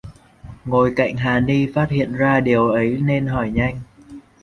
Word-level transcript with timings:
Ngồi 0.65 0.93
cạnh 0.95 1.17
hà 1.17 1.39
ni 1.39 1.67
phát 1.73 1.87
hiện 1.91 2.13
ra 2.13 2.39
điều 2.39 2.67
ấy 2.69 2.97
nên 3.01 3.27
hỏi 3.27 3.51
nhanh 3.51 3.79